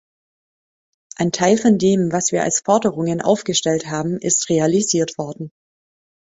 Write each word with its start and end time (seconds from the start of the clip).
Ein 1.17 1.31
Teil 1.31 1.59
von 1.59 1.77
dem, 1.77 2.11
was 2.11 2.31
wir 2.31 2.41
als 2.41 2.61
Forderungen 2.61 3.21
aufgestellt 3.21 3.85
haben, 3.85 4.17
ist 4.17 4.49
realisiert 4.49 5.19
worden. 5.19 5.51